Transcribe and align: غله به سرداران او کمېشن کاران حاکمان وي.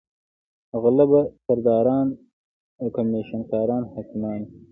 غله 0.81 1.05
به 1.11 1.21
سرداران 1.45 2.07
او 2.79 2.85
کمېشن 2.95 3.41
کاران 3.51 3.83
حاکمان 3.93 4.39
وي. 4.47 4.53